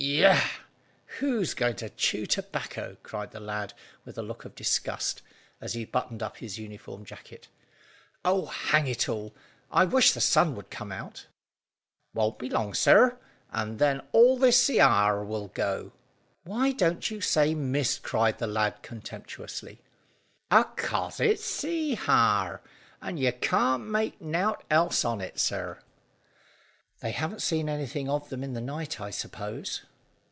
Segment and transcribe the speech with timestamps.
[0.03, 0.47] "Yah!
[1.19, 5.21] Who's going to chew tobacco!" cried the lad with a look of disgust,
[5.61, 7.49] as he buttoned up his uniform jacket.
[8.25, 9.35] "Oh, hang it all,
[9.69, 11.27] I wish the sun would come out!"
[12.15, 13.19] "Won't be long, sir;
[13.51, 15.91] and then all this sea haar will go."
[16.45, 19.81] "Why don't you say mist?" cried the lad contemptuously.
[20.51, 22.63] "'Acause it's sea haar,
[23.03, 25.77] and you can't make nowt else on it, sir!"
[27.01, 29.81] "They haven't seen anything of them in the night, I suppose?"